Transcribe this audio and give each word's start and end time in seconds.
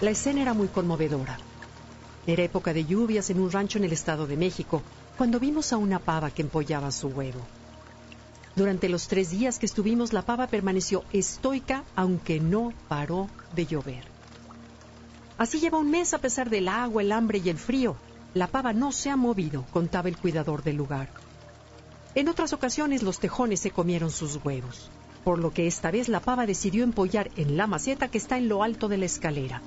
La 0.00 0.10
escena 0.10 0.42
era 0.42 0.54
muy 0.54 0.68
conmovedora. 0.68 1.36
Era 2.24 2.44
época 2.44 2.72
de 2.72 2.84
lluvias 2.84 3.30
en 3.30 3.40
un 3.40 3.50
rancho 3.50 3.78
en 3.78 3.84
el 3.84 3.92
Estado 3.92 4.28
de 4.28 4.36
México, 4.36 4.80
cuando 5.16 5.40
vimos 5.40 5.72
a 5.72 5.76
una 5.76 5.98
pava 5.98 6.30
que 6.30 6.42
empollaba 6.42 6.92
su 6.92 7.08
huevo. 7.08 7.40
Durante 8.54 8.88
los 8.88 9.08
tres 9.08 9.30
días 9.30 9.58
que 9.58 9.66
estuvimos, 9.66 10.12
la 10.12 10.22
pava 10.22 10.46
permaneció 10.46 11.02
estoica, 11.12 11.82
aunque 11.96 12.38
no 12.38 12.72
paró 12.86 13.28
de 13.56 13.66
llover. 13.66 14.04
Así 15.36 15.58
lleva 15.58 15.78
un 15.78 15.90
mes 15.90 16.14
a 16.14 16.18
pesar 16.18 16.48
del 16.48 16.68
agua, 16.68 17.02
el 17.02 17.10
hambre 17.10 17.38
y 17.44 17.48
el 17.48 17.58
frío. 17.58 17.96
La 18.34 18.46
pava 18.46 18.72
no 18.72 18.92
se 18.92 19.10
ha 19.10 19.16
movido, 19.16 19.64
contaba 19.72 20.08
el 20.08 20.16
cuidador 20.16 20.62
del 20.62 20.76
lugar. 20.76 21.08
En 22.14 22.28
otras 22.28 22.52
ocasiones 22.52 23.02
los 23.02 23.18
tejones 23.18 23.58
se 23.58 23.72
comieron 23.72 24.12
sus 24.12 24.38
huevos, 24.44 24.90
por 25.24 25.40
lo 25.40 25.52
que 25.52 25.66
esta 25.66 25.90
vez 25.90 26.08
la 26.08 26.20
pava 26.20 26.46
decidió 26.46 26.84
empollar 26.84 27.32
en 27.34 27.56
la 27.56 27.66
maceta 27.66 28.06
que 28.06 28.18
está 28.18 28.38
en 28.38 28.48
lo 28.48 28.62
alto 28.62 28.86
de 28.86 28.98
la 28.98 29.06
escalera. 29.06 29.60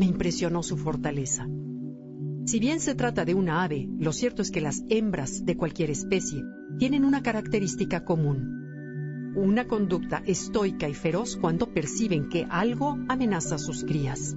Me 0.00 0.06
impresionó 0.06 0.62
su 0.62 0.78
fortaleza. 0.78 1.46
Si 2.46 2.58
bien 2.58 2.80
se 2.80 2.94
trata 2.94 3.26
de 3.26 3.34
una 3.34 3.62
ave, 3.62 3.86
lo 3.98 4.14
cierto 4.14 4.40
es 4.40 4.50
que 4.50 4.62
las 4.62 4.82
hembras 4.88 5.44
de 5.44 5.58
cualquier 5.58 5.90
especie 5.90 6.42
tienen 6.78 7.04
una 7.04 7.22
característica 7.22 8.02
común. 8.02 9.34
Una 9.36 9.66
conducta 9.66 10.22
estoica 10.24 10.88
y 10.88 10.94
feroz 10.94 11.36
cuando 11.36 11.74
perciben 11.74 12.30
que 12.30 12.46
algo 12.48 12.96
amenaza 13.08 13.56
a 13.56 13.58
sus 13.58 13.84
crías. 13.84 14.34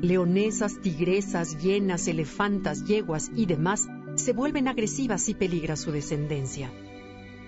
Leonesas, 0.00 0.80
tigresas, 0.80 1.60
hienas, 1.60 2.06
elefantas, 2.06 2.84
yeguas 2.84 3.32
y 3.34 3.46
demás 3.46 3.88
se 4.14 4.32
vuelven 4.32 4.68
agresivas 4.68 5.28
y 5.28 5.34
peligra 5.34 5.74
su 5.74 5.90
descendencia. 5.90 6.70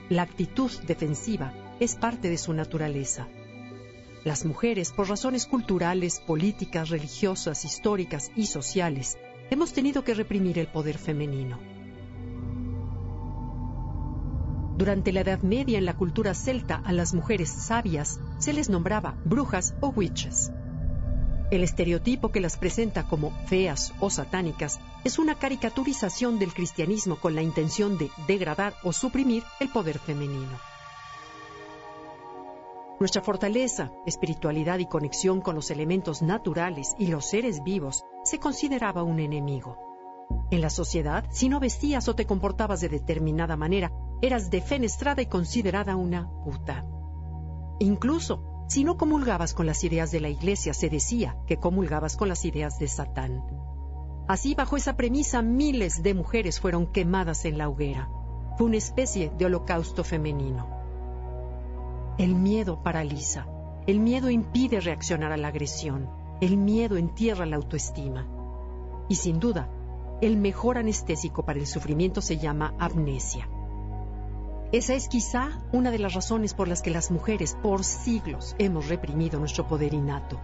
La 0.09 0.23
actitud 0.23 0.73
defensiva 0.85 1.53
es 1.79 1.95
parte 1.95 2.29
de 2.29 2.39
su 2.39 2.53
naturaleza. 2.53 3.29
Las 4.25 4.47
mujeres, 4.47 4.91
por 4.91 5.11
razones 5.11 5.45
culturales, 5.45 6.19
políticas, 6.19 6.89
religiosas, 6.89 7.67
históricas 7.67 8.33
y 8.35 8.47
sociales, 8.47 9.19
hemos 9.51 9.75
tenido 9.75 10.03
que 10.03 10.15
reprimir 10.15 10.59
el 10.59 10.67
poder 10.67 10.97
femenino. 10.97 11.59
Durante 14.79 15.13
la 15.13 15.21
Edad 15.21 15.43
Media 15.43 15.77
en 15.77 15.85
la 15.85 15.97
cultura 15.99 16.33
celta 16.33 16.77
a 16.77 16.93
las 16.93 17.13
mujeres 17.13 17.51
sabias 17.51 18.19
se 18.39 18.55
les 18.55 18.71
nombraba 18.71 19.15
brujas 19.27 19.75
o 19.83 19.89
witches. 19.89 20.51
El 21.51 21.63
estereotipo 21.63 22.33
que 22.33 22.41
las 22.41 22.57
presenta 22.57 23.07
como 23.07 23.31
feas 23.47 23.93
o 24.01 24.09
satánicas 24.09 24.81
es 25.05 25.19
una 25.19 25.39
caricaturización 25.39 26.39
del 26.39 26.55
cristianismo 26.55 27.17
con 27.17 27.35
la 27.35 27.43
intención 27.43 27.99
de 27.99 28.11
degradar 28.27 28.75
o 28.83 28.95
suprimir 28.95 29.45
el 29.61 29.69
poder 29.69 29.99
femenino. 29.99 30.74
Nuestra 33.01 33.23
fortaleza, 33.23 33.91
espiritualidad 34.07 34.79
y 34.79 34.87
conexión 34.87 35.41
con 35.41 35.57
los 35.57 35.71
elementos 35.71 36.23
naturales 36.23 36.95
y 36.97 37.09
los 37.09 37.27
seres 37.27 37.65
vivos 37.65 38.05
se 38.23 38.39
consideraba 38.39 39.03
un 39.03 39.19
enemigo. 39.19 39.77
En 40.51 40.61
la 40.61 40.71
sociedad, 40.71 41.25
si 41.31 41.49
no 41.49 41.59
vestías 41.59 42.09
o 42.09 42.15
te 42.15 42.25
comportabas 42.25 42.81
de 42.81 42.89
determinada 42.89 43.57
manera, 43.57 43.91
eras 44.23 44.49
defenestrada 44.49 45.23
y 45.23 45.27
considerada 45.27 45.97
una 45.97 46.31
puta. 46.45 46.87
Incluso, 47.81 48.65
si 48.69 48.85
no 48.85 48.97
comulgabas 48.97 49.55
con 49.55 49.67
las 49.67 49.83
ideas 49.83 50.13
de 50.13 50.21
la 50.21 50.29
iglesia, 50.29 50.73
se 50.73 50.89
decía 50.89 51.37
que 51.47 51.59
comulgabas 51.59 52.17
con 52.17 52.29
las 52.29 52.45
ideas 52.45 52.79
de 52.79 52.87
Satán. 52.87 53.45
Así, 54.29 54.55
bajo 54.55 54.77
esa 54.77 54.97
premisa, 54.97 55.43
miles 55.43 56.03
de 56.03 56.15
mujeres 56.15 56.61
fueron 56.61 56.87
quemadas 56.87 57.45
en 57.45 57.59
la 57.59 57.69
hoguera. 57.69 58.09
Fue 58.57 58.67
una 58.67 58.77
especie 58.77 59.31
de 59.37 59.47
holocausto 59.47 60.05
femenino. 60.05 60.74
El 62.17 62.37
miedo 62.37 62.81
paraliza. 62.81 63.47
El 63.89 63.99
miedo 63.99 64.31
impide 64.31 64.79
reaccionar 64.79 65.33
a 65.33 65.37
la 65.37 65.49
agresión. 65.49 66.09
El 66.41 66.57
miedo 66.57 66.97
entierra 66.97 67.45
la 67.45 67.57
autoestima. 67.57 68.29
Y 69.09 69.17
sin 69.17 69.41
duda, 69.41 69.69
el 70.21 70.37
mejor 70.37 70.79
anestésico 70.79 71.45
para 71.45 71.59
el 71.59 71.67
sufrimiento 71.67 72.21
se 72.21 72.39
llama 72.39 72.73
amnesia. 72.79 73.49
Esa 74.71 74.95
es 74.95 75.09
quizá 75.09 75.61
una 75.73 75.91
de 75.91 75.99
las 75.99 76.15
razones 76.15 76.55
por 76.55 76.69
las 76.69 76.83
que 76.83 76.91
las 76.91 77.11
mujeres 77.11 77.57
por 77.61 77.83
siglos 77.83 78.55
hemos 78.59 78.89
reprimido 78.89 79.41
nuestro 79.41 79.67
poder 79.67 79.93
innato. 79.93 80.41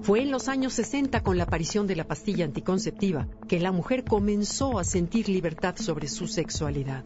Fue 0.00 0.22
en 0.22 0.30
los 0.30 0.48
años 0.48 0.72
60 0.72 1.22
con 1.22 1.36
la 1.36 1.44
aparición 1.44 1.86
de 1.86 1.96
la 1.96 2.04
pastilla 2.04 2.46
anticonceptiva 2.46 3.28
que 3.46 3.60
la 3.60 3.72
mujer 3.72 4.04
comenzó 4.04 4.78
a 4.78 4.84
sentir 4.84 5.28
libertad 5.28 5.76
sobre 5.76 6.08
su 6.08 6.28
sexualidad. 6.28 7.04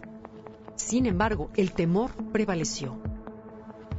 Sin 0.86 1.06
embargo, 1.06 1.48
el 1.56 1.72
temor 1.72 2.10
prevaleció. 2.32 2.98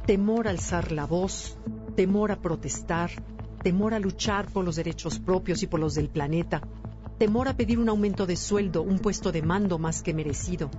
Temor 0.06 0.46
a 0.46 0.50
alzar 0.50 0.92
la 0.92 1.06
voz, 1.06 1.56
temor 1.96 2.30
a 2.30 2.36
protestar, 2.36 3.10
temor 3.62 3.94
a 3.94 3.98
luchar 3.98 4.46
por 4.52 4.64
los 4.64 4.76
derechos 4.76 5.18
propios 5.18 5.62
y 5.62 5.66
por 5.66 5.80
los 5.80 5.94
del 5.94 6.10
planeta, 6.10 6.60
temor 7.18 7.48
a 7.48 7.56
pedir 7.56 7.78
un 7.78 7.88
aumento 7.88 8.26
de 8.26 8.36
sueldo, 8.36 8.82
un 8.82 8.98
puesto 8.98 9.32
de 9.32 9.42
mando 9.42 9.78
más 9.78 10.02
que 10.02 10.12
merecido. 10.12 10.70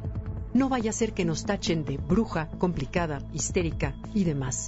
No 0.53 0.69
vaya 0.69 0.91
a 0.91 0.94
ser 0.94 1.13
que 1.13 1.25
nos 1.25 1.44
tachen 1.44 1.83
de 1.83 1.97
bruja, 1.97 2.49
complicada, 2.59 3.21
histérica 3.33 3.95
y 4.13 4.23
demás. 4.25 4.67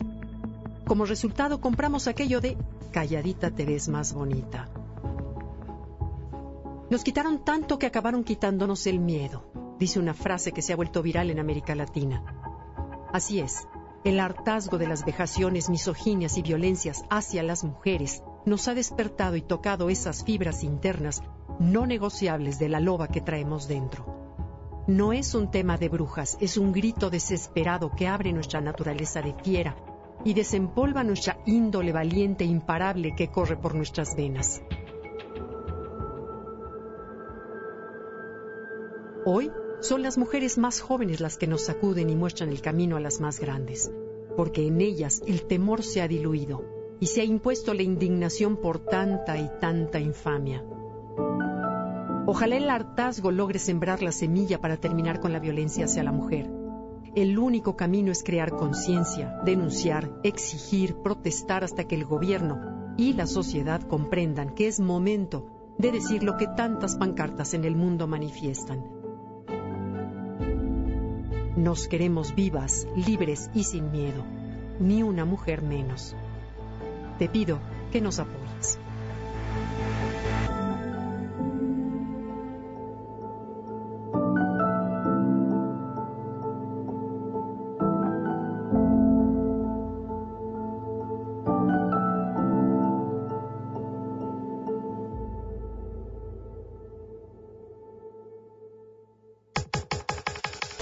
Como 0.85 1.05
resultado 1.05 1.61
compramos 1.61 2.07
aquello 2.07 2.41
de 2.41 2.57
calladita 2.91 3.51
te 3.51 3.63
ves 3.63 3.89
más 3.89 4.11
bonita. 4.11 4.67
Nos 6.89 7.03
quitaron 7.03 7.45
tanto 7.45 7.77
que 7.77 7.85
acabaron 7.85 8.23
quitándonos 8.23 8.87
el 8.87 8.99
miedo 8.99 9.56
dice 9.79 9.99
una 9.99 10.13
frase 10.13 10.51
que 10.51 10.61
se 10.61 10.73
ha 10.73 10.75
vuelto 10.75 11.01
viral 11.01 11.29
en 11.29 11.39
América 11.39 11.75
Latina. 11.75 12.23
Así 13.11 13.39
es, 13.39 13.67
el 14.03 14.19
hartazgo 14.19 14.77
de 14.77 14.87
las 14.87 15.05
vejaciones, 15.05 15.69
misoginias 15.69 16.37
y 16.37 16.41
violencias 16.41 17.03
hacia 17.09 17.43
las 17.43 17.63
mujeres 17.63 18.23
nos 18.45 18.67
ha 18.67 18.73
despertado 18.73 19.35
y 19.35 19.41
tocado 19.41 19.89
esas 19.89 20.23
fibras 20.23 20.63
internas 20.63 21.21
no 21.59 21.85
negociables 21.85 22.59
de 22.59 22.69
la 22.69 22.79
loba 22.79 23.07
que 23.07 23.21
traemos 23.21 23.67
dentro. 23.67 24.05
No 24.87 25.11
es 25.11 25.35
un 25.35 25.51
tema 25.51 25.77
de 25.77 25.89
brujas, 25.89 26.37
es 26.39 26.55
un 26.55 26.71
grito 26.71 27.09
desesperado 27.09 27.91
que 27.91 28.07
abre 28.07 28.31
nuestra 28.31 28.61
naturaleza 28.61 29.21
de 29.21 29.33
fiera 29.43 29.75
y 30.23 30.33
desempolva 30.33 31.03
nuestra 31.03 31.39
índole 31.45 31.91
valiente 31.91 32.45
e 32.45 32.47
imparable 32.47 33.13
que 33.15 33.29
corre 33.29 33.57
por 33.57 33.75
nuestras 33.75 34.15
venas. 34.15 34.61
Hoy 39.25 39.51
son 39.79 40.01
las 40.01 40.17
mujeres 40.17 40.57
más 40.57 40.81
jóvenes 40.81 41.19
las 41.19 41.37
que 41.37 41.47
nos 41.47 41.65
sacuden 41.65 42.09
y 42.09 42.15
muestran 42.15 42.49
el 42.49 42.61
camino 42.61 42.97
a 42.97 42.99
las 42.99 43.21
más 43.21 43.39
grandes, 43.39 43.91
porque 44.35 44.65
en 44.65 44.81
ellas 44.81 45.21
el 45.27 45.43
temor 45.43 45.83
se 45.83 46.01
ha 46.01 46.07
diluido 46.07 46.63
y 46.99 47.07
se 47.07 47.21
ha 47.21 47.23
impuesto 47.23 47.73
la 47.73 47.83
indignación 47.83 48.57
por 48.57 48.79
tanta 48.79 49.37
y 49.37 49.49
tanta 49.61 49.99
infamia. 49.99 50.63
Ojalá 52.25 52.57
el 52.57 52.69
hartazgo 52.69 53.31
logre 53.31 53.59
sembrar 53.59 54.01
la 54.01 54.11
semilla 54.11 54.59
para 54.59 54.77
terminar 54.77 55.19
con 55.19 55.31
la 55.31 55.39
violencia 55.39 55.85
hacia 55.85 56.03
la 56.03 56.11
mujer. 56.11 56.49
El 57.15 57.37
único 57.37 57.77
camino 57.77 58.11
es 58.11 58.23
crear 58.23 58.55
conciencia, 58.55 59.39
denunciar, 59.45 60.19
exigir, 60.23 60.95
protestar 60.95 61.63
hasta 61.63 61.87
que 61.87 61.95
el 61.95 62.05
gobierno 62.05 62.95
y 62.97 63.13
la 63.13 63.27
sociedad 63.27 63.81
comprendan 63.81 64.55
que 64.55 64.67
es 64.67 64.79
momento 64.79 65.45
de 65.77 65.91
decir 65.91 66.23
lo 66.23 66.35
que 66.35 66.47
tantas 66.47 66.95
pancartas 66.95 67.53
en 67.53 67.63
el 67.63 67.75
mundo 67.75 68.07
manifiestan 68.07 68.96
nos 71.57 71.87
queremos 71.87 72.35
vivas, 72.35 72.87
libres 72.95 73.49
y 73.55 73.63
sin 73.63 73.91
miedo, 73.91 74.23
ni 74.79 75.01
una 75.01 75.25
mujer 75.25 75.63
menos. 75.63 76.15
Te 77.17 77.27
pido 77.27 77.59
que 77.91 77.99
nos 77.99 78.19
apoyes. 78.19 78.79